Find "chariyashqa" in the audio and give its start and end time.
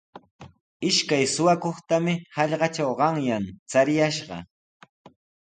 3.71-4.37